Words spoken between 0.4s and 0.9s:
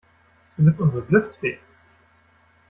Du bist